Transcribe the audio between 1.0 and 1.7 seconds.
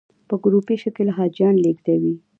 حاجیان